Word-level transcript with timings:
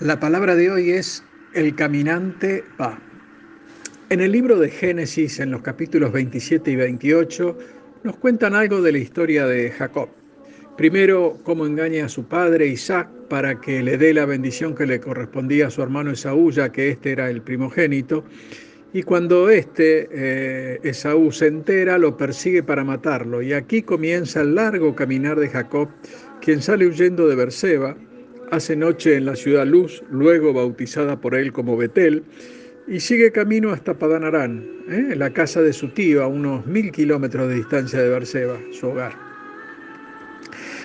La 0.00 0.20
palabra 0.20 0.54
de 0.54 0.70
hoy 0.70 0.90
es 0.90 1.24
el 1.54 1.74
caminante 1.74 2.62
va. 2.80 3.00
En 4.10 4.20
el 4.20 4.30
libro 4.30 4.56
de 4.60 4.70
Génesis, 4.70 5.40
en 5.40 5.50
los 5.50 5.62
capítulos 5.62 6.12
27 6.12 6.70
y 6.70 6.76
28, 6.76 7.58
nos 8.04 8.16
cuentan 8.16 8.54
algo 8.54 8.80
de 8.80 8.92
la 8.92 8.98
historia 8.98 9.44
de 9.46 9.72
Jacob. 9.72 10.08
Primero, 10.76 11.40
cómo 11.42 11.66
engaña 11.66 12.06
a 12.06 12.08
su 12.08 12.28
padre 12.28 12.68
Isaac 12.68 13.08
para 13.28 13.60
que 13.60 13.82
le 13.82 13.98
dé 13.98 14.14
la 14.14 14.24
bendición 14.24 14.76
que 14.76 14.86
le 14.86 15.00
correspondía 15.00 15.66
a 15.66 15.70
su 15.70 15.82
hermano 15.82 16.12
Esaú, 16.12 16.52
ya 16.52 16.70
que 16.70 16.90
este 16.90 17.10
era 17.10 17.28
el 17.28 17.42
primogénito. 17.42 18.22
Y 18.92 19.02
cuando 19.02 19.50
este, 19.50 20.08
eh, 20.12 20.78
Esaú, 20.84 21.32
se 21.32 21.48
entera, 21.48 21.98
lo 21.98 22.16
persigue 22.16 22.62
para 22.62 22.84
matarlo. 22.84 23.42
Y 23.42 23.52
aquí 23.52 23.82
comienza 23.82 24.42
el 24.42 24.54
largo 24.54 24.94
caminar 24.94 25.40
de 25.40 25.48
Jacob, 25.48 25.88
quien 26.40 26.62
sale 26.62 26.86
huyendo 26.86 27.26
de 27.26 27.34
Berseba, 27.34 27.96
hace 28.50 28.76
noche 28.76 29.16
en 29.16 29.26
la 29.26 29.36
ciudad 29.36 29.66
Luz, 29.66 30.02
luego 30.10 30.52
bautizada 30.52 31.20
por 31.20 31.34
él 31.34 31.52
como 31.52 31.76
Betel, 31.76 32.22
y 32.86 33.00
sigue 33.00 33.32
camino 33.32 33.70
hasta 33.70 33.94
Padanarán, 33.94 34.66
¿eh? 34.88 35.14
la 35.14 35.30
casa 35.30 35.60
de 35.60 35.72
su 35.72 35.88
tío, 35.88 36.22
a 36.22 36.26
unos 36.26 36.66
mil 36.66 36.90
kilómetros 36.90 37.48
de 37.48 37.56
distancia 37.56 38.00
de 38.00 38.08
Berseba, 38.08 38.58
su 38.72 38.88
hogar. 38.88 39.12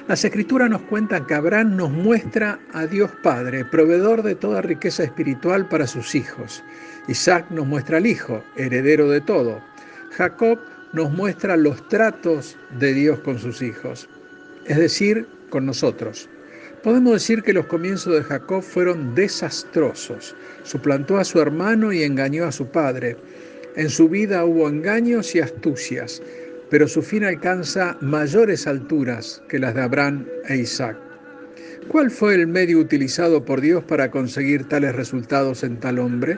Las 0.07 0.25
escrituras 0.25 0.69
nos 0.69 0.81
cuentan 0.81 1.25
que 1.25 1.33
Abraham 1.33 1.77
nos 1.77 1.89
muestra 1.89 2.59
a 2.73 2.85
Dios 2.85 3.09
Padre, 3.23 3.63
proveedor 3.63 4.21
de 4.21 4.35
toda 4.35 4.61
riqueza 4.61 5.03
espiritual 5.03 5.69
para 5.69 5.87
sus 5.87 6.13
hijos. 6.13 6.61
Isaac 7.07 7.45
nos 7.51 7.65
muestra 7.65 7.97
al 7.97 8.05
Hijo, 8.05 8.43
heredero 8.57 9.09
de 9.09 9.21
todo. 9.21 9.61
Jacob 10.11 10.59
nos 10.91 11.09
muestra 11.11 11.55
los 11.55 11.87
tratos 11.87 12.57
de 12.77 12.93
Dios 12.93 13.19
con 13.19 13.39
sus 13.39 13.61
hijos, 13.61 14.09
es 14.65 14.77
decir, 14.77 15.25
con 15.49 15.65
nosotros. 15.65 16.29
Podemos 16.83 17.13
decir 17.13 17.43
que 17.43 17.53
los 17.53 17.67
comienzos 17.67 18.13
de 18.13 18.23
Jacob 18.23 18.61
fueron 18.61 19.15
desastrosos. 19.15 20.35
Suplantó 20.63 21.17
a 21.17 21.23
su 21.23 21.39
hermano 21.39 21.93
y 21.93 22.03
engañó 22.03 22.43
a 22.43 22.51
su 22.51 22.67
padre. 22.67 23.15
En 23.77 23.89
su 23.89 24.09
vida 24.09 24.43
hubo 24.43 24.67
engaños 24.67 25.33
y 25.33 25.39
astucias, 25.39 26.21
pero 26.69 26.89
su 26.89 27.01
fin 27.01 27.23
alcanza 27.23 27.95
mayores 28.01 28.67
alturas 28.67 29.41
que 29.47 29.59
las 29.59 29.75
de 29.75 29.81
Abraham 29.81 30.25
e 30.49 30.57
Isaac. 30.57 30.97
¿Cuál 31.87 32.11
fue 32.11 32.35
el 32.35 32.47
medio 32.47 32.79
utilizado 32.79 33.45
por 33.45 33.61
Dios 33.61 33.81
para 33.85 34.11
conseguir 34.11 34.67
tales 34.67 34.93
resultados 34.93 35.63
en 35.63 35.79
tal 35.79 35.99
hombre? 35.99 36.37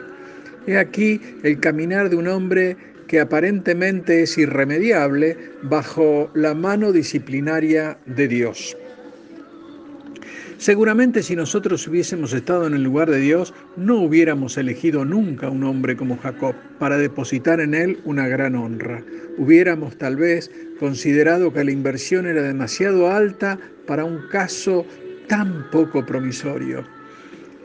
He 0.68 0.78
aquí 0.78 1.20
el 1.42 1.60
caminar 1.60 2.12
de 2.12 2.18
un 2.18 2.28
hombre 2.28 2.78
que 3.08 3.20
aparentemente 3.20 4.22
es 4.22 4.38
irremediable 4.38 5.38
bajo 5.64 6.30
la 6.36 6.54
mano 6.54 6.92
disciplinaria 6.92 7.98
de 8.06 8.28
Dios. 8.28 8.78
Seguramente 10.58 11.22
si 11.22 11.36
nosotros 11.36 11.86
hubiésemos 11.88 12.32
estado 12.32 12.66
en 12.66 12.74
el 12.74 12.84
lugar 12.84 13.10
de 13.10 13.20
Dios, 13.20 13.54
no 13.76 13.98
hubiéramos 13.98 14.58
elegido 14.58 15.04
nunca 15.04 15.50
un 15.50 15.64
hombre 15.64 15.98
como 15.98 16.18
Jacob 16.18 16.56
para 16.80 16.98
depositar 16.98 17.60
en 17.60 17.74
él 17.74 18.00
una 18.06 18.28
gran 18.28 18.56
honra. 18.56 19.04
Hubiéramos 19.38 19.98
tal 19.98 20.16
vez 20.16 20.50
considerado 20.80 21.52
que 21.52 21.64
la 21.64 21.72
inversión 21.72 22.26
era 22.26 22.42
demasiado 22.42 23.12
alta 23.12 23.60
para 23.86 24.06
un 24.06 24.28
caso 24.30 24.86
tan 25.28 25.70
poco 25.72 26.06
promisorio. 26.06 26.84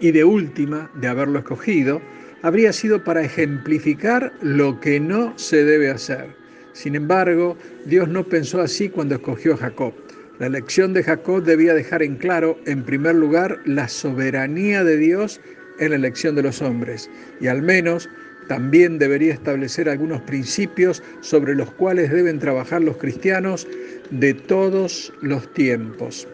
Y 0.00 0.10
de 0.10 0.24
última, 0.24 0.90
de 0.94 1.08
haberlo 1.08 1.38
escogido, 1.38 2.02
habría 2.42 2.72
sido 2.72 3.04
para 3.04 3.22
ejemplificar 3.22 4.32
lo 4.40 4.80
que 4.80 4.98
no 4.98 5.32
se 5.38 5.64
debe 5.64 5.90
hacer. 5.90 6.26
Sin 6.72 6.96
embargo, 6.96 7.56
Dios 7.84 8.08
no 8.08 8.24
pensó 8.24 8.60
así 8.60 8.88
cuando 8.88 9.16
escogió 9.16 9.54
a 9.54 9.58
Jacob. 9.58 9.92
La 10.40 10.46
elección 10.46 10.94
de 10.94 11.02
Jacob 11.02 11.42
debía 11.42 11.74
dejar 11.74 12.02
en 12.02 12.16
claro, 12.16 12.58
en 12.64 12.82
primer 12.82 13.14
lugar, 13.14 13.60
la 13.66 13.88
soberanía 13.88 14.82
de 14.82 14.96
Dios 14.96 15.38
en 15.78 15.90
la 15.90 15.96
elección 15.96 16.34
de 16.34 16.42
los 16.42 16.62
hombres 16.62 17.10
y 17.42 17.48
al 17.48 17.60
menos 17.60 18.08
también 18.48 18.98
debería 18.98 19.34
establecer 19.34 19.90
algunos 19.90 20.22
principios 20.22 21.02
sobre 21.20 21.54
los 21.54 21.70
cuales 21.72 22.10
deben 22.10 22.38
trabajar 22.38 22.80
los 22.80 22.96
cristianos 22.96 23.68
de 24.10 24.32
todos 24.32 25.12
los 25.20 25.52
tiempos. 25.52 26.26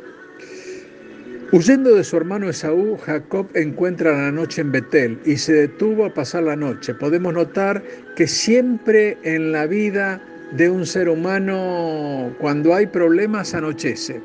Huyendo 1.51 1.93
de 1.97 2.05
su 2.05 2.17
hermano 2.17 2.49
Esaú, 2.49 2.97
Jacob 2.99 3.49
encuentra 3.55 4.13
la 4.13 4.31
noche 4.31 4.61
en 4.61 4.71
Betel 4.71 5.19
y 5.25 5.37
se 5.37 5.53
detuvo 5.53 6.07
a 6.07 6.15
pasar 6.15 6.45
la 6.45 6.55
noche. 6.55 6.95
Podemos 6.95 7.35
notar 7.35 7.83
que 8.15 8.29
siempre 8.29 9.19
en 9.25 9.51
la 9.51 9.67
vida 9.67 10.23
de 10.53 10.71
un 10.71 10.87
ser 10.87 11.09
humano 11.09 12.35
cuando 12.39 12.75
hay 12.75 12.87
problemas 12.87 13.55
anochece. 13.55 14.21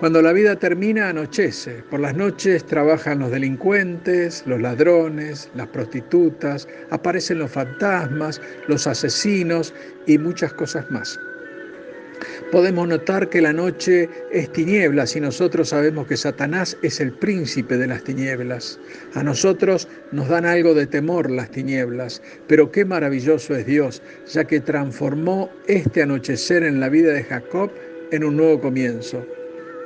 Cuando 0.00 0.20
la 0.20 0.32
vida 0.32 0.56
termina 0.56 1.08
anochece. 1.08 1.82
Por 1.90 2.00
las 2.00 2.14
noches 2.14 2.64
trabajan 2.66 3.20
los 3.20 3.30
delincuentes, 3.30 4.42
los 4.46 4.60
ladrones, 4.60 5.50
las 5.54 5.68
prostitutas, 5.68 6.68
aparecen 6.90 7.38
los 7.38 7.50
fantasmas, 7.50 8.40
los 8.68 8.86
asesinos 8.86 9.72
y 10.06 10.18
muchas 10.18 10.52
cosas 10.52 10.90
más 10.90 11.18
podemos 12.50 12.88
notar 12.88 13.28
que 13.28 13.40
la 13.40 13.52
noche 13.52 14.08
es 14.32 14.52
tinieblas 14.52 15.16
y 15.16 15.20
nosotros 15.20 15.70
sabemos 15.70 16.06
que 16.06 16.16
Satanás 16.16 16.76
es 16.82 17.00
el 17.00 17.12
príncipe 17.12 17.76
de 17.76 17.86
las 17.86 18.04
tinieblas. 18.04 18.78
A 19.14 19.22
nosotros 19.22 19.88
nos 20.12 20.28
dan 20.28 20.46
algo 20.46 20.74
de 20.74 20.86
temor 20.86 21.30
las 21.30 21.50
tinieblas, 21.50 22.22
pero 22.46 22.70
qué 22.70 22.84
maravilloso 22.84 23.54
es 23.56 23.66
Dios, 23.66 24.02
ya 24.26 24.44
que 24.44 24.60
transformó 24.60 25.50
este 25.66 26.02
anochecer 26.02 26.62
en 26.62 26.80
la 26.80 26.88
vida 26.88 27.12
de 27.12 27.24
Jacob 27.24 27.70
en 28.10 28.24
un 28.24 28.36
nuevo 28.36 28.60
comienzo. 28.60 29.26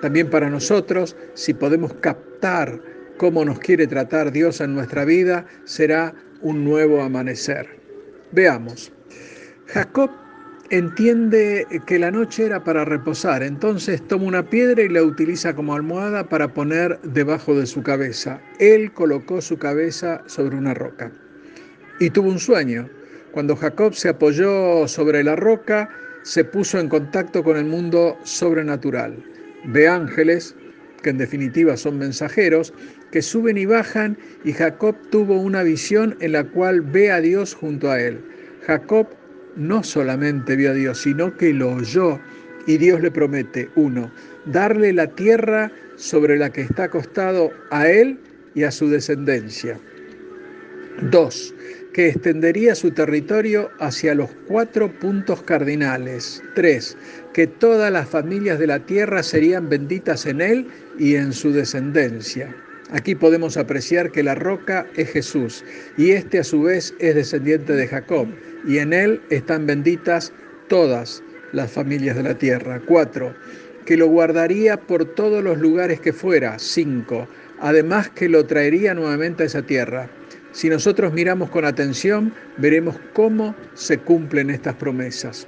También 0.01 0.31
para 0.31 0.51
nosotros, 0.51 1.17
si 1.35 1.55
podemos 1.55 1.93
captar 1.95 2.81
cómo 3.17 3.45
nos 3.45 3.59
quiere 3.59 3.87
tratar 3.87 4.31
Dios 4.31 4.61
en 4.61 4.75
nuestra 4.75 5.05
vida, 5.05 5.47
será 5.65 6.15
un 6.41 6.65
nuevo 6.65 7.03
amanecer. 7.03 7.67
Veamos. 8.33 8.93
Jacob 9.67 10.11
entiende 10.71 11.67
que 11.87 11.99
la 11.99 12.11
noche 12.11 12.45
era 12.45 12.63
para 12.63 12.85
reposar, 12.85 13.43
entonces 13.43 14.07
toma 14.07 14.25
una 14.25 14.49
piedra 14.49 14.83
y 14.83 14.89
la 14.89 15.03
utiliza 15.03 15.55
como 15.55 15.75
almohada 15.75 16.29
para 16.29 16.53
poner 16.53 17.01
debajo 17.03 17.59
de 17.59 17.67
su 17.67 17.83
cabeza. 17.83 18.41
Él 18.59 18.93
colocó 18.93 19.41
su 19.41 19.59
cabeza 19.59 20.23
sobre 20.27 20.57
una 20.57 20.75
roca 20.75 21.11
y 22.01 22.11
tuvo 22.11 22.29
un 22.29 22.39
sueño. 22.39 22.89
Cuando 23.33 23.57
Jacob 23.57 23.95
se 23.95 24.11
apoyó 24.11 24.87
sobre 24.89 25.23
la 25.23 25.37
roca, 25.37 25.89
se 26.23 26.45
puso 26.45 26.79
en 26.79 26.89
contacto 26.89 27.43
con 27.43 27.57
el 27.57 27.65
mundo 27.65 28.19
sobrenatural. 28.25 29.17
Ve 29.65 29.89
ángeles, 29.89 30.55
que 31.03 31.11
en 31.11 31.19
definitiva 31.19 31.77
son 31.77 31.99
mensajeros, 31.99 32.75
que 33.11 33.23
suben 33.23 33.57
y 33.57 33.67
bajan, 33.67 34.19
y 34.45 34.53
Jacob 34.53 34.97
tuvo 35.11 35.41
una 35.41 35.63
visión 35.63 36.17
en 36.21 36.33
la 36.33 36.45
cual 36.45 36.81
ve 36.83 37.11
a 37.11 37.21
Dios 37.21 37.55
junto 37.55 37.91
a 37.91 38.01
él. 38.01 38.21
Jacob 38.67 39.09
no 39.57 39.83
solamente 39.83 40.57
vio 40.57 40.71
a 40.71 40.75
Dios, 40.75 40.99
sino 40.99 41.37
que 41.37 41.53
lo 41.53 41.73
oyó. 41.73 42.21
Y 42.67 42.77
Dios 42.77 43.01
le 43.01 43.11
promete, 43.11 43.71
uno, 43.77 44.11
darle 44.45 44.93
la 44.93 45.07
tierra 45.07 45.71
sobre 45.97 46.37
la 46.37 46.51
que 46.51 46.63
está 46.63 46.85
acostado 46.85 47.51
a 47.71 47.89
él 47.89 48.19
y 48.55 48.65
a 48.65 48.71
su 48.71 48.89
descendencia. 48.89 49.79
Dos, 51.11 51.55
que 51.93 52.09
extendería 52.09 52.75
su 52.75 52.91
territorio 52.91 53.71
hacia 53.79 54.15
los 54.15 54.31
cuatro 54.47 54.93
puntos 54.99 55.43
cardinales. 55.43 56.43
Tres, 56.55 56.97
que 57.33 57.47
todas 57.47 57.93
las 57.93 58.09
familias 58.09 58.59
de 58.59 58.67
la 58.67 58.81
tierra 58.81 59.23
serían 59.23 59.69
benditas 59.69 60.27
en 60.27 60.41
él 60.41 60.67
y 60.99 61.15
en 61.15 61.33
su 61.33 61.53
descendencia. 61.53 62.55
Aquí 62.91 63.15
podemos 63.15 63.59
apreciar 63.59 64.11
que 64.11 64.23
la 64.23 64.35
roca 64.35 64.87
es 64.97 65.11
Jesús 65.11 65.63
y 65.99 66.13
este 66.13 66.39
a 66.39 66.45
su 66.45 66.63
vez 66.63 66.95
es 66.99 67.15
descendiente 67.15 67.75
de 67.75 67.87
Jacob 67.87 68.29
y 68.67 68.79
en 68.79 68.95
él 68.95 69.21
están 69.29 69.67
benditas 69.67 70.33
todas 70.69 71.23
las 71.53 71.71
familias 71.71 72.17
de 72.17 72.23
la 72.23 72.39
tierra. 72.39 72.81
Cuatro, 72.87 73.35
que 73.85 73.99
lo 73.99 74.07
guardaría 74.07 74.79
por 74.79 75.05
todos 75.05 75.45
los 75.45 75.59
lugares 75.59 76.01
que 76.01 76.15
fuera. 76.15 76.59
Cinco, 76.59 77.29
además 77.61 78.09
que 78.09 78.29
lo 78.29 78.47
traería 78.47 78.95
nuevamente 78.95 79.43
a 79.43 79.47
esa 79.47 79.63
tierra. 79.63 80.09
Si 80.53 80.71
nosotros 80.71 81.13
miramos 81.13 81.51
con 81.51 81.67
atención, 81.67 82.33
veremos 82.57 82.97
cómo 83.13 83.55
se 83.75 83.99
cumplen 83.99 84.49
estas 84.49 84.75
promesas. 84.77 85.47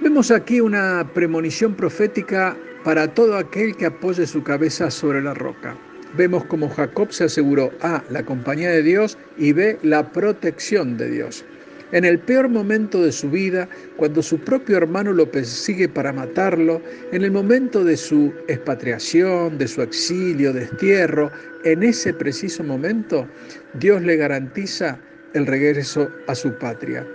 Vemos 0.00 0.32
aquí 0.32 0.60
una 0.60 1.08
premonición 1.14 1.74
profética 1.76 2.56
para 2.82 3.06
todo 3.14 3.36
aquel 3.36 3.76
que 3.76 3.86
apoye 3.86 4.26
su 4.26 4.42
cabeza 4.42 4.90
sobre 4.90 5.22
la 5.22 5.32
roca. 5.32 5.76
Vemos 6.16 6.44
como 6.44 6.68
Jacob 6.68 7.12
se 7.12 7.24
aseguró 7.24 7.72
A, 7.80 8.02
la 8.08 8.22
compañía 8.22 8.70
de 8.70 8.82
Dios 8.82 9.18
y 9.36 9.52
B, 9.52 9.78
la 9.82 10.12
protección 10.12 10.96
de 10.96 11.10
Dios. 11.10 11.44
En 11.90 12.04
el 12.04 12.18
peor 12.18 12.48
momento 12.48 13.02
de 13.02 13.10
su 13.10 13.30
vida, 13.30 13.68
cuando 13.96 14.22
su 14.22 14.38
propio 14.38 14.76
hermano 14.76 15.12
lo 15.12 15.30
persigue 15.30 15.88
para 15.88 16.12
matarlo, 16.12 16.80
en 17.12 17.22
el 17.22 17.30
momento 17.30 17.84
de 17.84 17.96
su 17.96 18.32
expatriación, 18.48 19.58
de 19.58 19.66
su 19.68 19.82
exilio, 19.82 20.52
destierro, 20.52 21.30
en 21.64 21.82
ese 21.82 22.14
preciso 22.14 22.62
momento, 22.62 23.28
Dios 23.74 24.02
le 24.02 24.16
garantiza 24.16 24.98
el 25.34 25.46
regreso 25.46 26.10
a 26.28 26.34
su 26.34 26.56
patria. 26.58 27.06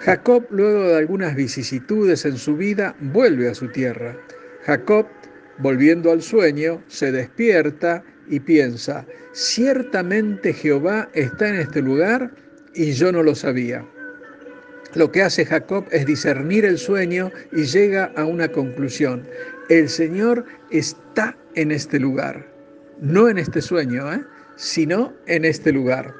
Jacob, 0.00 0.44
luego 0.50 0.88
de 0.88 0.96
algunas 0.96 1.34
vicisitudes 1.34 2.26
en 2.26 2.36
su 2.36 2.56
vida, 2.56 2.94
vuelve 3.00 3.48
a 3.48 3.54
su 3.54 3.68
tierra. 3.68 4.14
Jacob, 4.66 5.06
volviendo 5.58 6.10
al 6.10 6.22
sueño, 6.22 6.82
se 6.88 7.12
despierta 7.12 8.02
y 8.28 8.40
piensa, 8.40 9.06
ciertamente 9.32 10.52
Jehová 10.52 11.08
está 11.14 11.48
en 11.48 11.56
este 11.56 11.82
lugar 11.82 12.34
y 12.74 12.92
yo 12.92 13.12
no 13.12 13.22
lo 13.22 13.34
sabía. 13.34 13.84
Lo 14.94 15.10
que 15.10 15.22
hace 15.22 15.44
Jacob 15.44 15.86
es 15.90 16.06
discernir 16.06 16.64
el 16.64 16.78
sueño 16.78 17.32
y 17.52 17.64
llega 17.64 18.12
a 18.16 18.24
una 18.24 18.48
conclusión. 18.48 19.26
El 19.68 19.88
Señor 19.88 20.44
está 20.70 21.36
en 21.54 21.72
este 21.72 21.98
lugar, 21.98 22.46
no 23.00 23.28
en 23.28 23.38
este 23.38 23.60
sueño, 23.60 24.12
¿eh? 24.12 24.24
sino 24.56 25.12
en 25.26 25.44
este 25.44 25.72
lugar. 25.72 26.14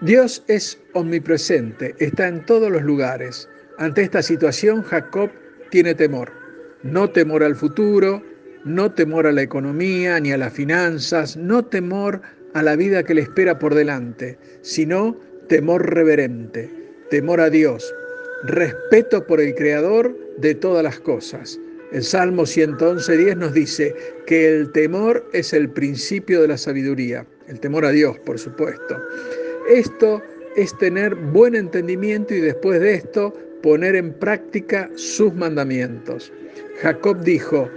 Dios 0.00 0.44
es 0.46 0.78
omnipresente, 0.92 1.96
está 1.98 2.28
en 2.28 2.46
todos 2.46 2.70
los 2.70 2.82
lugares. 2.82 3.48
Ante 3.78 4.02
esta 4.02 4.22
situación, 4.22 4.82
Jacob 4.82 5.30
tiene 5.70 5.94
temor. 5.94 6.37
No 6.82 7.10
temor 7.10 7.42
al 7.42 7.56
futuro, 7.56 8.22
no 8.64 8.92
temor 8.92 9.26
a 9.26 9.32
la 9.32 9.42
economía 9.42 10.20
ni 10.20 10.32
a 10.32 10.38
las 10.38 10.52
finanzas, 10.52 11.36
no 11.36 11.64
temor 11.64 12.20
a 12.54 12.62
la 12.62 12.76
vida 12.76 13.02
que 13.02 13.14
le 13.14 13.22
espera 13.22 13.58
por 13.58 13.74
delante, 13.74 14.38
sino 14.62 15.18
temor 15.48 15.92
reverente, 15.92 16.70
temor 17.10 17.40
a 17.40 17.50
Dios, 17.50 17.92
respeto 18.44 19.26
por 19.26 19.40
el 19.40 19.54
Creador 19.54 20.16
de 20.38 20.54
todas 20.54 20.84
las 20.84 21.00
cosas. 21.00 21.58
El 21.90 22.04
Salmo 22.04 22.42
111.10 22.42 23.36
nos 23.36 23.54
dice 23.54 23.94
que 24.26 24.46
el 24.46 24.70
temor 24.72 25.28
es 25.32 25.52
el 25.52 25.70
principio 25.70 26.42
de 26.42 26.48
la 26.48 26.58
sabiduría, 26.58 27.26
el 27.48 27.58
temor 27.60 27.86
a 27.86 27.90
Dios, 27.90 28.18
por 28.20 28.38
supuesto. 28.38 29.02
Esto 29.70 30.22
es 30.54 30.76
tener 30.78 31.14
buen 31.14 31.54
entendimiento 31.54 32.34
y 32.34 32.40
después 32.40 32.80
de 32.80 32.94
esto 32.94 33.32
poner 33.62 33.96
en 33.96 34.12
práctica 34.12 34.90
sus 34.94 35.34
mandamientos. 35.34 36.32
Jacob 36.80 37.20
dijo, 37.22 37.68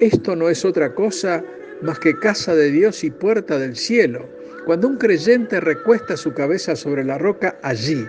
esto 0.00 0.36
no 0.36 0.48
es 0.48 0.64
otra 0.64 0.94
cosa 0.94 1.44
más 1.82 1.98
que 1.98 2.18
casa 2.18 2.54
de 2.54 2.70
Dios 2.70 3.04
y 3.04 3.10
puerta 3.10 3.58
del 3.58 3.76
cielo. 3.76 4.28
Cuando 4.66 4.88
un 4.88 4.96
creyente 4.96 5.60
recuesta 5.60 6.16
su 6.16 6.32
cabeza 6.34 6.76
sobre 6.76 7.04
la 7.04 7.18
roca, 7.18 7.56
allí, 7.62 8.06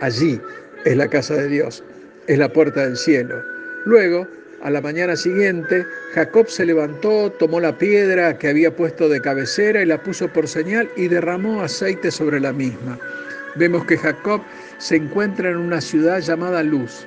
allí 0.00 0.40
es 0.84 0.96
la 0.96 1.08
casa 1.08 1.34
de 1.34 1.48
Dios, 1.48 1.84
es 2.26 2.38
la 2.38 2.52
puerta 2.52 2.84
del 2.84 2.96
cielo. 2.96 3.42
Luego, 3.84 4.26
a 4.62 4.70
la 4.70 4.80
mañana 4.80 5.16
siguiente, 5.16 5.86
Jacob 6.14 6.48
se 6.48 6.66
levantó, 6.66 7.30
tomó 7.38 7.60
la 7.60 7.78
piedra 7.78 8.36
que 8.36 8.48
había 8.48 8.74
puesto 8.74 9.08
de 9.08 9.20
cabecera 9.20 9.82
y 9.82 9.86
la 9.86 10.02
puso 10.02 10.28
por 10.28 10.48
señal 10.48 10.90
y 10.96 11.08
derramó 11.08 11.62
aceite 11.62 12.10
sobre 12.10 12.40
la 12.40 12.52
misma. 12.52 12.98
Vemos 13.56 13.84
que 13.86 13.96
Jacob 13.96 14.40
se 14.78 14.96
encuentra 14.96 15.50
en 15.50 15.56
una 15.56 15.80
ciudad 15.80 16.20
llamada 16.20 16.62
Luz. 16.62 17.06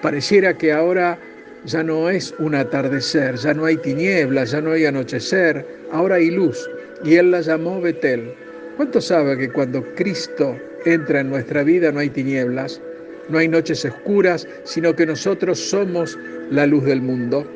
Pareciera 0.00 0.56
que 0.56 0.72
ahora 0.72 1.18
ya 1.64 1.82
no 1.82 2.08
es 2.08 2.34
un 2.38 2.54
atardecer, 2.54 3.36
ya 3.36 3.54
no 3.54 3.64
hay 3.64 3.76
tinieblas, 3.76 4.50
ya 4.50 4.60
no 4.60 4.72
hay 4.72 4.84
anochecer, 4.84 5.64
ahora 5.92 6.16
hay 6.16 6.30
luz. 6.30 6.68
Y 7.04 7.14
él 7.16 7.30
la 7.30 7.40
llamó 7.40 7.80
Betel. 7.80 8.34
¿Cuánto 8.76 9.00
sabe 9.00 9.36
que 9.36 9.50
cuando 9.50 9.84
Cristo 9.94 10.56
entra 10.84 11.20
en 11.20 11.30
nuestra 11.30 11.62
vida 11.62 11.92
no 11.92 12.00
hay 12.00 12.10
tinieblas, 12.10 12.80
no 13.28 13.38
hay 13.38 13.48
noches 13.48 13.84
oscuras, 13.84 14.46
sino 14.64 14.94
que 14.94 15.06
nosotros 15.06 15.58
somos 15.58 16.18
la 16.50 16.66
luz 16.66 16.84
del 16.84 17.02
mundo? 17.02 17.48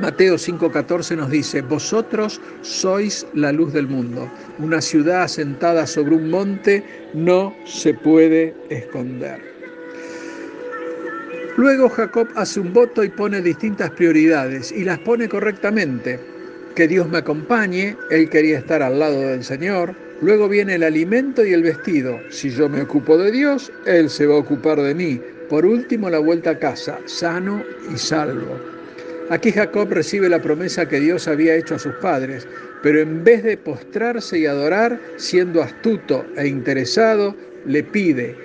Mateo 0.00 0.36
5:14 0.36 1.16
nos 1.16 1.30
dice, 1.30 1.62
vosotros 1.62 2.40
sois 2.62 3.26
la 3.34 3.52
luz 3.52 3.72
del 3.72 3.86
mundo. 3.86 4.30
Una 4.58 4.80
ciudad 4.80 5.22
asentada 5.22 5.86
sobre 5.86 6.16
un 6.16 6.30
monte 6.30 6.82
no 7.14 7.54
se 7.64 7.94
puede 7.94 8.54
esconder. 8.70 9.40
Luego 11.56 11.88
Jacob 11.88 12.26
hace 12.34 12.58
un 12.58 12.72
voto 12.72 13.04
y 13.04 13.08
pone 13.08 13.40
distintas 13.40 13.90
prioridades 13.90 14.72
y 14.72 14.82
las 14.82 14.98
pone 14.98 15.28
correctamente. 15.28 16.18
Que 16.74 16.88
Dios 16.88 17.08
me 17.08 17.18
acompañe, 17.18 17.96
él 18.10 18.28
quería 18.28 18.58
estar 18.58 18.82
al 18.82 18.98
lado 18.98 19.20
del 19.20 19.44
Señor. 19.44 19.94
Luego 20.20 20.48
viene 20.48 20.74
el 20.74 20.82
alimento 20.82 21.44
y 21.44 21.52
el 21.52 21.62
vestido. 21.62 22.18
Si 22.30 22.50
yo 22.50 22.68
me 22.68 22.82
ocupo 22.82 23.16
de 23.16 23.30
Dios, 23.30 23.70
Él 23.86 24.08
se 24.10 24.26
va 24.26 24.34
a 24.34 24.38
ocupar 24.38 24.80
de 24.80 24.94
mí. 24.94 25.20
Por 25.48 25.66
último, 25.66 26.08
la 26.08 26.18
vuelta 26.18 26.50
a 26.50 26.58
casa, 26.58 26.98
sano 27.04 27.62
y 27.92 27.98
salvo. 27.98 28.58
Aquí 29.30 29.52
Jacob 29.52 29.88
recibe 29.90 30.28
la 30.28 30.42
promesa 30.42 30.86
que 30.86 31.00
Dios 31.00 31.28
había 31.28 31.54
hecho 31.54 31.76
a 31.76 31.78
sus 31.78 31.94
padres, 31.94 32.46
pero 32.82 33.00
en 33.00 33.24
vez 33.24 33.42
de 33.42 33.56
postrarse 33.56 34.38
y 34.38 34.46
adorar, 34.46 35.00
siendo 35.16 35.62
astuto 35.62 36.26
e 36.36 36.46
interesado, 36.46 37.34
le 37.64 37.82
pide, 37.82 38.36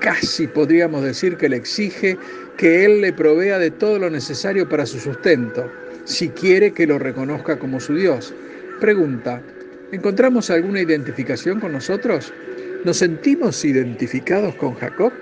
casi 0.00 0.46
podríamos 0.46 1.02
decir 1.02 1.36
que 1.36 1.48
le 1.48 1.56
exige 1.56 2.16
que 2.56 2.84
Él 2.84 3.00
le 3.00 3.12
provea 3.12 3.58
de 3.58 3.72
todo 3.72 3.98
lo 3.98 4.10
necesario 4.10 4.68
para 4.68 4.86
su 4.86 5.00
sustento, 5.00 5.68
si 6.04 6.28
quiere 6.28 6.72
que 6.72 6.86
lo 6.86 7.00
reconozca 7.00 7.58
como 7.58 7.80
su 7.80 7.96
Dios. 7.96 8.32
Pregunta, 8.80 9.42
¿encontramos 9.90 10.50
alguna 10.50 10.80
identificación 10.80 11.58
con 11.58 11.72
nosotros? 11.72 12.32
¿Nos 12.84 12.98
sentimos 12.98 13.64
identificados 13.64 14.54
con 14.54 14.74
Jacob? 14.74 15.12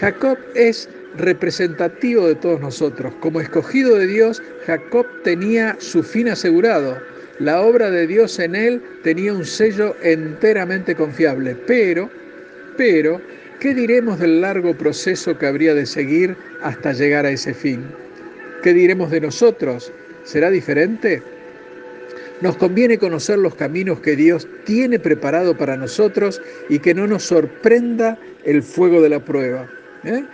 Jacob 0.00 0.38
es 0.54 0.88
representativo 1.16 2.26
de 2.26 2.34
todos 2.34 2.60
nosotros. 2.60 3.12
Como 3.20 3.40
escogido 3.40 3.96
de 3.96 4.06
Dios, 4.06 4.42
Jacob 4.66 5.06
tenía 5.24 5.76
su 5.78 6.02
fin 6.02 6.28
asegurado. 6.28 6.98
La 7.38 7.60
obra 7.60 7.90
de 7.90 8.06
Dios 8.06 8.38
en 8.38 8.54
él 8.54 8.82
tenía 9.02 9.32
un 9.32 9.44
sello 9.44 9.96
enteramente 10.02 10.94
confiable, 10.94 11.56
pero, 11.66 12.10
pero, 12.76 13.20
¿Qué 13.60 13.74
diremos 13.74 14.18
del 14.18 14.40
largo 14.40 14.72
proceso 14.72 15.36
que 15.36 15.44
habría 15.44 15.74
de 15.74 15.84
seguir 15.84 16.34
hasta 16.62 16.94
llegar 16.94 17.26
a 17.26 17.30
ese 17.30 17.52
fin? 17.52 17.84
¿Qué 18.62 18.72
diremos 18.72 19.10
de 19.10 19.20
nosotros? 19.20 19.92
¿Será 20.24 20.48
diferente? 20.48 21.22
Nos 22.40 22.56
conviene 22.56 22.96
conocer 22.96 23.38
los 23.38 23.54
caminos 23.54 24.00
que 24.00 24.16
Dios 24.16 24.48
tiene 24.64 24.98
preparado 24.98 25.54
para 25.58 25.76
nosotros 25.76 26.40
y 26.70 26.78
que 26.78 26.94
no 26.94 27.06
nos 27.06 27.24
sorprenda 27.24 28.18
el 28.44 28.62
fuego 28.62 29.02
de 29.02 29.10
la 29.10 29.22
prueba, 29.22 29.68
¿eh? 30.04 30.24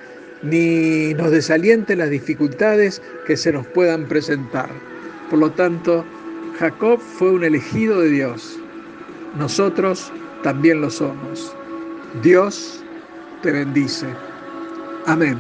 Ni 0.43 1.15
nos 1.15 1.31
desaliente 1.31 1.97
las 1.97 2.11
dificultades 2.11 3.03
que 3.27 3.37
se 3.37 3.53
nos 3.53 3.67
puedan 3.67 4.07
presentar. 4.07 4.69
Por 5.31 5.39
lo 5.39 5.51
tanto, 5.51 6.05
Jacob 6.59 6.99
fue 7.01 7.31
un 7.31 7.45
elegido 7.45 8.01
de 8.01 8.11
Dios. 8.11 8.59
Nosotros 9.39 10.13
también 10.43 10.81
lo 10.81 10.91
somos. 10.91 11.55
Dios 12.23 12.83
te 13.43 13.53
bendice. 13.53 14.07
Amén. 15.07 15.37